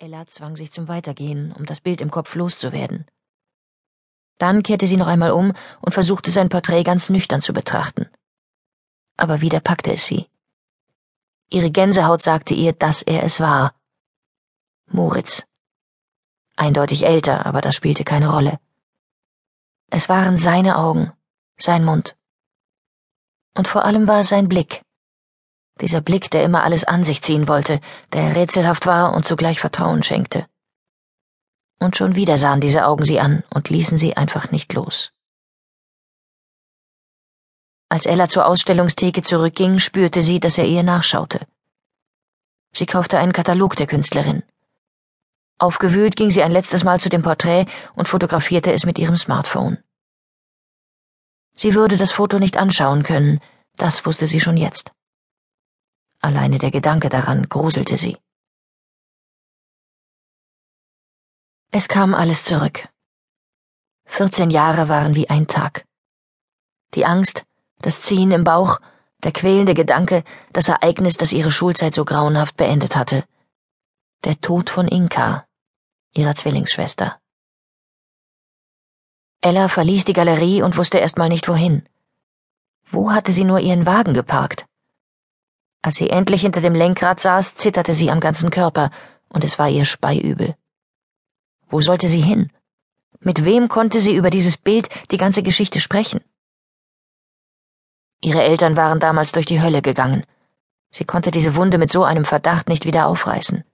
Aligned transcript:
Ella 0.00 0.28
zwang 0.28 0.54
sich 0.54 0.70
zum 0.70 0.86
Weitergehen, 0.86 1.50
um 1.50 1.66
das 1.66 1.80
Bild 1.80 2.00
im 2.00 2.12
Kopf 2.12 2.36
loszuwerden. 2.36 3.04
Dann 4.38 4.62
kehrte 4.62 4.86
sie 4.86 4.96
noch 4.96 5.08
einmal 5.08 5.32
um 5.32 5.52
und 5.80 5.92
versuchte 5.92 6.30
sein 6.30 6.48
Porträt 6.48 6.84
ganz 6.84 7.10
nüchtern 7.10 7.42
zu 7.42 7.52
betrachten. 7.52 8.08
Aber 9.16 9.40
wieder 9.40 9.58
packte 9.58 9.92
es 9.92 10.06
sie. 10.06 10.28
Ihre 11.50 11.72
Gänsehaut 11.72 12.22
sagte 12.22 12.54
ihr, 12.54 12.74
dass 12.74 13.02
er 13.02 13.24
es 13.24 13.40
war. 13.40 13.74
Moritz. 14.86 15.44
Eindeutig 16.54 17.04
älter, 17.04 17.44
aber 17.44 17.60
das 17.60 17.74
spielte 17.74 18.04
keine 18.04 18.30
Rolle. 18.30 18.60
Es 19.90 20.08
waren 20.08 20.38
seine 20.38 20.78
Augen, 20.78 21.12
sein 21.56 21.84
Mund. 21.84 22.16
Und 23.56 23.66
vor 23.66 23.84
allem 23.84 24.06
war 24.06 24.20
es 24.20 24.28
sein 24.28 24.48
Blick. 24.48 24.82
Dieser 25.80 26.00
Blick, 26.00 26.30
der 26.30 26.42
immer 26.42 26.64
alles 26.64 26.84
an 26.84 27.04
sich 27.04 27.22
ziehen 27.22 27.46
wollte, 27.46 27.80
der 28.12 28.34
rätselhaft 28.34 28.86
war 28.86 29.14
und 29.14 29.26
zugleich 29.26 29.60
Vertrauen 29.60 30.02
schenkte. 30.02 30.46
Und 31.78 31.96
schon 31.96 32.16
wieder 32.16 32.38
sahen 32.38 32.60
diese 32.60 32.86
Augen 32.86 33.04
sie 33.04 33.20
an 33.20 33.44
und 33.50 33.70
ließen 33.70 33.98
sie 33.98 34.16
einfach 34.16 34.50
nicht 34.50 34.72
los. 34.72 35.12
Als 37.88 38.04
Ella 38.04 38.28
zur 38.28 38.46
Ausstellungstheke 38.46 39.22
zurückging, 39.22 39.78
spürte 39.78 40.22
sie, 40.22 40.40
dass 40.40 40.58
er 40.58 40.66
ihr 40.66 40.82
nachschaute. 40.82 41.40
Sie 42.72 42.84
kaufte 42.84 43.18
einen 43.18 43.32
Katalog 43.32 43.76
der 43.76 43.86
Künstlerin. 43.86 44.42
Aufgewühlt 45.58 46.14
ging 46.14 46.30
sie 46.30 46.42
ein 46.42 46.52
letztes 46.52 46.84
Mal 46.84 47.00
zu 47.00 47.08
dem 47.08 47.22
Porträt 47.22 47.66
und 47.94 48.08
fotografierte 48.08 48.72
es 48.72 48.84
mit 48.84 48.98
ihrem 48.98 49.16
Smartphone. 49.16 49.78
Sie 51.54 51.74
würde 51.74 51.96
das 51.96 52.12
Foto 52.12 52.38
nicht 52.38 52.56
anschauen 52.56 53.02
können, 53.04 53.40
das 53.76 54.04
wusste 54.04 54.26
sie 54.26 54.38
schon 54.38 54.56
jetzt. 54.56 54.92
Alleine 56.28 56.58
der 56.58 56.70
Gedanke 56.70 57.08
daran 57.08 57.48
gruselte 57.48 57.96
sie. 57.96 58.18
Es 61.70 61.88
kam 61.88 62.14
alles 62.14 62.44
zurück. 62.44 62.86
Vierzehn 64.04 64.50
Jahre 64.50 64.90
waren 64.90 65.14
wie 65.16 65.30
ein 65.30 65.46
Tag. 65.46 65.86
Die 66.92 67.06
Angst, 67.06 67.46
das 67.78 68.02
Ziehen 68.02 68.30
im 68.30 68.44
Bauch, 68.44 68.78
der 69.22 69.32
quälende 69.32 69.72
Gedanke, 69.72 70.22
das 70.52 70.68
Ereignis, 70.68 71.16
das 71.16 71.32
ihre 71.32 71.50
Schulzeit 71.50 71.94
so 71.94 72.04
grauenhaft 72.04 72.58
beendet 72.58 72.94
hatte. 72.94 73.24
Der 74.24 74.38
Tod 74.38 74.68
von 74.68 74.86
Inka, 74.86 75.46
ihrer 76.12 76.34
Zwillingsschwester. 76.34 77.18
Ella 79.40 79.68
verließ 79.68 80.04
die 80.04 80.18
Galerie 80.20 80.60
und 80.60 80.76
wusste 80.76 80.98
erst 80.98 81.16
mal 81.16 81.30
nicht 81.30 81.48
wohin. 81.48 81.88
Wo 82.90 83.12
hatte 83.12 83.32
sie 83.32 83.44
nur 83.44 83.60
ihren 83.60 83.86
Wagen 83.86 84.12
geparkt? 84.12 84.66
Als 85.82 85.96
sie 85.96 86.10
endlich 86.10 86.42
hinter 86.42 86.60
dem 86.60 86.74
Lenkrad 86.74 87.20
saß, 87.20 87.54
zitterte 87.54 87.94
sie 87.94 88.10
am 88.10 88.20
ganzen 88.20 88.50
Körper, 88.50 88.90
und 89.28 89.44
es 89.44 89.58
war 89.58 89.68
ihr 89.68 89.84
speiübel. 89.84 90.56
Wo 91.68 91.80
sollte 91.80 92.08
sie 92.08 92.20
hin? 92.20 92.50
Mit 93.20 93.44
wem 93.44 93.68
konnte 93.68 94.00
sie 94.00 94.14
über 94.14 94.30
dieses 94.30 94.56
Bild 94.56 94.88
die 95.10 95.18
ganze 95.18 95.42
Geschichte 95.42 95.80
sprechen? 95.80 96.20
Ihre 98.20 98.42
Eltern 98.42 98.76
waren 98.76 99.00
damals 99.00 99.32
durch 99.32 99.46
die 99.46 99.60
Hölle 99.60 99.82
gegangen. 99.82 100.24
Sie 100.90 101.04
konnte 101.04 101.30
diese 101.30 101.54
Wunde 101.54 101.78
mit 101.78 101.92
so 101.92 102.04
einem 102.04 102.24
Verdacht 102.24 102.68
nicht 102.68 102.84
wieder 102.84 103.06
aufreißen. 103.06 103.64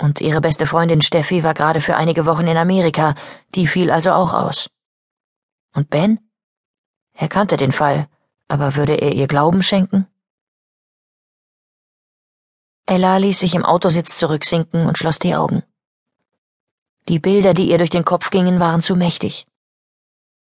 Und 0.00 0.20
ihre 0.20 0.40
beste 0.40 0.66
Freundin 0.66 1.02
Steffi 1.02 1.42
war 1.42 1.54
gerade 1.54 1.80
für 1.80 1.96
einige 1.96 2.24
Wochen 2.24 2.46
in 2.46 2.56
Amerika, 2.56 3.14
die 3.54 3.66
fiel 3.66 3.90
also 3.90 4.12
auch 4.12 4.32
aus. 4.32 4.70
Und 5.74 5.90
Ben? 5.90 6.20
Er 7.12 7.28
kannte 7.28 7.56
den 7.56 7.72
Fall, 7.72 8.08
aber 8.48 8.76
würde 8.76 8.94
er 8.94 9.12
ihr 9.12 9.26
Glauben 9.26 9.62
schenken? 9.62 10.06
Ella 12.90 13.18
ließ 13.18 13.38
sich 13.38 13.54
im 13.54 13.64
Autositz 13.64 14.16
zurücksinken 14.16 14.84
und 14.86 14.98
schloss 14.98 15.20
die 15.20 15.36
Augen. 15.36 15.62
Die 17.06 17.20
Bilder, 17.20 17.54
die 17.54 17.70
ihr 17.70 17.78
durch 17.78 17.90
den 17.90 18.04
Kopf 18.04 18.30
gingen, 18.30 18.58
waren 18.58 18.82
zu 18.82 18.96
mächtig. 18.96 19.46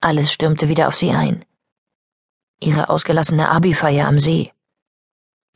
Alles 0.00 0.32
stürmte 0.32 0.66
wieder 0.66 0.88
auf 0.88 0.96
sie 0.96 1.12
ein. 1.12 1.44
Ihre 2.58 2.88
ausgelassene 2.88 3.48
Abifeier 3.48 4.08
am 4.08 4.18
See. 4.18 4.52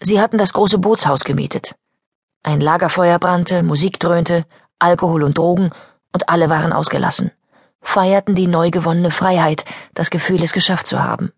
Sie 0.01 0.21
hatten 0.21 0.39
das 0.39 0.53
große 0.53 0.79
Bootshaus 0.79 1.25
gemietet. 1.25 1.75
Ein 2.45 2.61
Lagerfeuer 2.61 3.19
brannte, 3.19 3.65
Musik 3.65 3.99
dröhnte, 3.99 4.47
Alkohol 4.79 5.25
und 5.25 5.37
Drogen, 5.37 5.71
und 6.13 6.29
alle 6.29 6.51
waren 6.51 6.73
ausgelassen, 6.73 7.33
feierten 7.81 8.37
die 8.37 8.47
neu 8.47 8.71
gewonnene 8.71 9.11
Freiheit, 9.11 9.65
das 9.95 10.09
Gefühl, 10.11 10.41
es 10.41 10.53
geschafft 10.53 10.87
zu 10.87 11.03
haben. 11.03 11.33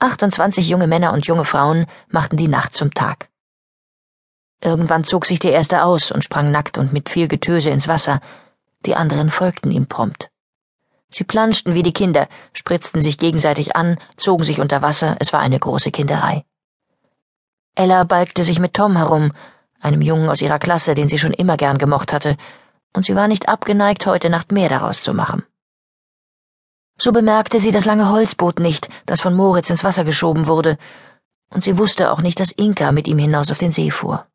28 0.00 0.68
junge 0.68 0.88
Männer 0.88 1.12
und 1.12 1.28
junge 1.28 1.44
Frauen 1.44 1.86
machten 2.08 2.36
die 2.36 2.48
Nacht 2.48 2.74
zum 2.74 2.92
Tag. 2.92 3.28
Irgendwann 4.64 5.04
zog 5.04 5.26
sich 5.26 5.38
der 5.38 5.52
erste 5.52 5.84
aus 5.84 6.10
und 6.10 6.24
sprang 6.24 6.50
nackt 6.50 6.78
und 6.78 6.90
mit 6.90 7.10
viel 7.10 7.28
Getöse 7.28 7.68
ins 7.68 7.86
Wasser. 7.86 8.20
Die 8.86 8.96
anderen 8.96 9.30
folgten 9.30 9.70
ihm 9.70 9.86
prompt. 9.86 10.30
Sie 11.10 11.24
planschten 11.24 11.74
wie 11.74 11.82
die 11.82 11.92
Kinder, 11.92 12.28
spritzten 12.54 13.02
sich 13.02 13.18
gegenseitig 13.18 13.76
an, 13.76 13.98
zogen 14.16 14.44
sich 14.44 14.60
unter 14.60 14.80
Wasser, 14.80 15.16
es 15.20 15.34
war 15.34 15.40
eine 15.40 15.60
große 15.60 15.90
Kinderei. 15.90 16.46
Ella 17.74 18.04
balgte 18.04 18.42
sich 18.42 18.58
mit 18.58 18.72
Tom 18.72 18.96
herum, 18.96 19.32
einem 19.80 20.00
Jungen 20.00 20.30
aus 20.30 20.40
ihrer 20.40 20.58
Klasse, 20.58 20.94
den 20.94 21.08
sie 21.08 21.18
schon 21.18 21.34
immer 21.34 21.58
gern 21.58 21.76
gemocht 21.76 22.14
hatte, 22.14 22.38
und 22.94 23.04
sie 23.04 23.14
war 23.14 23.28
nicht 23.28 23.48
abgeneigt, 23.48 24.06
heute 24.06 24.30
Nacht 24.30 24.50
mehr 24.50 24.70
daraus 24.70 25.02
zu 25.02 25.12
machen. 25.12 25.42
So 26.96 27.12
bemerkte 27.12 27.60
sie 27.60 27.70
das 27.70 27.84
lange 27.84 28.08
Holzboot 28.08 28.60
nicht, 28.60 28.88
das 29.04 29.20
von 29.20 29.34
Moritz 29.34 29.68
ins 29.68 29.84
Wasser 29.84 30.04
geschoben 30.04 30.46
wurde, 30.46 30.78
und 31.50 31.64
sie 31.64 31.76
wusste 31.76 32.10
auch 32.10 32.22
nicht, 32.22 32.40
dass 32.40 32.50
Inka 32.50 32.92
mit 32.92 33.06
ihm 33.08 33.18
hinaus 33.18 33.52
auf 33.52 33.58
den 33.58 33.70
See 33.70 33.90
fuhr. 33.90 34.26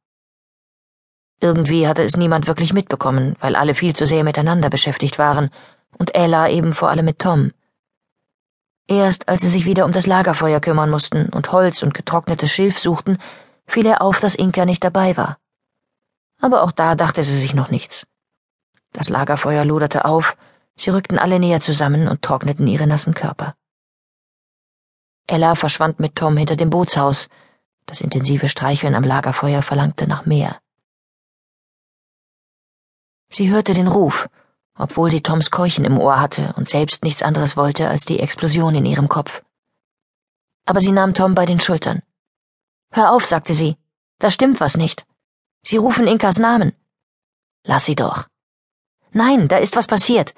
Irgendwie 1.41 1.87
hatte 1.87 2.03
es 2.03 2.17
niemand 2.17 2.47
wirklich 2.47 2.73
mitbekommen, 2.73 3.35
weil 3.39 3.55
alle 3.55 3.75
viel 3.75 3.95
zu 3.95 4.05
sehr 4.05 4.23
miteinander 4.23 4.69
beschäftigt 4.69 5.17
waren, 5.17 5.49
und 5.97 6.13
Ella 6.15 6.49
eben 6.49 6.73
vor 6.73 6.89
allem 6.89 7.05
mit 7.05 7.19
Tom. 7.19 7.51
Erst 8.87 9.29
als 9.29 9.41
sie 9.41 9.49
sich 9.49 9.65
wieder 9.65 9.85
um 9.85 9.91
das 9.91 10.07
Lagerfeuer 10.07 10.59
kümmern 10.59 10.89
mussten 10.89 11.29
und 11.29 11.51
Holz 11.51 11.83
und 11.83 11.93
getrocknetes 11.93 12.51
Schilf 12.51 12.79
suchten, 12.79 13.17
fiel 13.67 13.85
er 13.85 14.01
auf, 14.01 14.19
dass 14.19 14.35
Inka 14.35 14.65
nicht 14.65 14.83
dabei 14.83 15.15
war. 15.15 15.37
Aber 16.41 16.63
auch 16.63 16.71
da 16.71 16.95
dachte 16.95 17.23
sie 17.23 17.37
sich 17.37 17.53
noch 17.53 17.69
nichts. 17.69 18.07
Das 18.91 19.09
Lagerfeuer 19.09 19.63
loderte 19.63 20.05
auf, 20.05 20.35
sie 20.75 20.89
rückten 20.89 21.19
alle 21.19 21.39
näher 21.39 21.61
zusammen 21.61 22.07
und 22.07 22.21
trockneten 22.21 22.65
ihre 22.67 22.87
nassen 22.87 23.13
Körper. 23.13 23.55
Ella 25.27 25.53
verschwand 25.53 25.99
mit 25.99 26.15
Tom 26.15 26.35
hinter 26.35 26.55
dem 26.55 26.71
Bootshaus, 26.71 27.29
das 27.85 28.01
intensive 28.01 28.49
Streicheln 28.49 28.95
am 28.95 29.03
Lagerfeuer 29.03 29.61
verlangte 29.61 30.07
nach 30.07 30.25
mehr. 30.25 30.59
Sie 33.29 33.49
hörte 33.49 33.73
den 33.73 33.87
Ruf, 33.87 34.27
obwohl 34.75 35.11
sie 35.11 35.21
Toms 35.21 35.51
Keuchen 35.51 35.85
im 35.85 35.99
Ohr 35.99 36.19
hatte 36.19 36.53
und 36.57 36.67
selbst 36.67 37.03
nichts 37.03 37.21
anderes 37.21 37.55
wollte 37.55 37.87
als 37.87 38.05
die 38.05 38.19
Explosion 38.19 38.73
in 38.75 38.85
ihrem 38.85 39.07
Kopf. 39.07 39.43
Aber 40.65 40.79
sie 40.79 40.91
nahm 40.91 41.13
Tom 41.13 41.35
bei 41.35 41.45
den 41.45 41.59
Schultern. 41.59 42.01
Hör 42.91 43.11
auf, 43.13 43.25
sagte 43.25 43.53
sie. 43.53 43.77
Da 44.17 44.31
stimmt 44.31 44.59
was 44.59 44.77
nicht. 44.77 45.05
Sie 45.61 45.77
rufen 45.77 46.07
Inkas 46.07 46.39
Namen. 46.39 46.73
Lass 47.63 47.85
sie 47.85 47.95
doch. 47.95 48.27
Nein, 49.11 49.47
da 49.47 49.57
ist 49.57 49.75
was 49.75 49.87
passiert. 49.87 50.33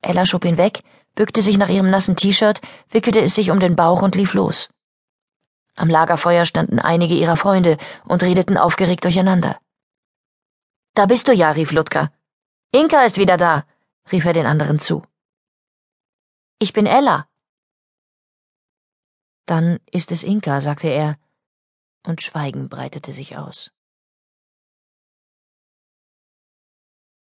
Ella 0.00 0.24
schob 0.24 0.44
ihn 0.44 0.56
weg, 0.56 0.82
bückte 1.14 1.42
sich 1.42 1.58
nach 1.58 1.68
ihrem 1.68 1.90
nassen 1.90 2.16
T-Shirt, 2.16 2.60
wickelte 2.90 3.20
es 3.20 3.34
sich 3.34 3.50
um 3.50 3.60
den 3.60 3.76
Bauch 3.76 4.00
und 4.02 4.14
lief 4.14 4.34
los. 4.34 4.68
Am 5.76 5.88
Lagerfeuer 5.88 6.44
standen 6.44 6.78
einige 6.78 7.14
ihrer 7.14 7.36
Freunde 7.36 7.76
und 8.04 8.22
redeten 8.22 8.56
aufgeregt 8.56 9.04
durcheinander. 9.04 9.58
Da 11.00 11.06
bist 11.06 11.28
du 11.28 11.32
ja, 11.32 11.50
rief 11.52 11.72
Ludger. 11.72 12.12
Inka 12.72 13.06
ist 13.06 13.16
wieder 13.16 13.38
da, 13.38 13.64
rief 14.12 14.26
er 14.26 14.34
den 14.34 14.44
anderen 14.44 14.78
zu. 14.80 15.02
Ich 16.58 16.74
bin 16.74 16.84
Ella. 16.84 17.26
Dann 19.46 19.80
ist 19.90 20.12
es 20.12 20.22
Inka, 20.22 20.60
sagte 20.60 20.88
er, 20.88 21.16
und 22.06 22.20
Schweigen 22.20 22.68
breitete 22.68 23.14
sich 23.14 23.38
aus. 23.38 23.70